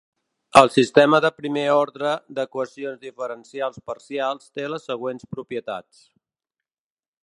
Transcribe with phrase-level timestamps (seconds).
[0.61, 6.05] El sistema de primer ordre d"equacions diferencials parcials té les següents propietats.